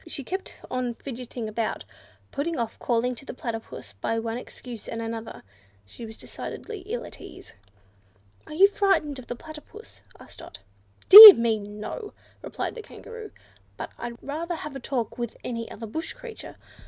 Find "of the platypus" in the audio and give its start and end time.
9.19-10.01